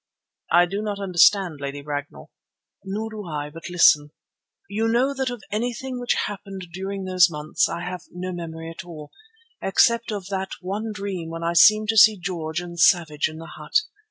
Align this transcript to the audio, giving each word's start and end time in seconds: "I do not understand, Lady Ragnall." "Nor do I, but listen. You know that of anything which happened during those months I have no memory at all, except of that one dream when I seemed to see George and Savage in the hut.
"I 0.51 0.65
do 0.65 0.81
not 0.81 0.99
understand, 0.99 1.59
Lady 1.61 1.83
Ragnall." 1.83 2.31
"Nor 2.83 3.11
do 3.11 3.27
I, 3.27 3.51
but 3.51 3.69
listen. 3.69 4.09
You 4.67 4.87
know 4.87 5.13
that 5.13 5.29
of 5.29 5.43
anything 5.51 5.99
which 5.99 6.15
happened 6.25 6.69
during 6.73 7.03
those 7.05 7.29
months 7.29 7.69
I 7.69 7.81
have 7.81 8.05
no 8.09 8.31
memory 8.33 8.71
at 8.71 8.83
all, 8.83 9.11
except 9.61 10.11
of 10.11 10.25
that 10.29 10.53
one 10.59 10.91
dream 10.91 11.29
when 11.29 11.43
I 11.43 11.53
seemed 11.53 11.89
to 11.89 11.97
see 11.97 12.17
George 12.17 12.61
and 12.61 12.79
Savage 12.79 13.27
in 13.29 13.37
the 13.37 13.45
hut. 13.55 13.81